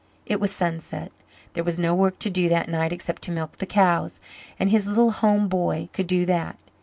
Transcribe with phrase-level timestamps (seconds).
[0.25, 1.11] It was sunset.
[1.53, 4.19] There was no work to do that night except to milk the cows,
[4.59, 6.57] and his little home boy could do that.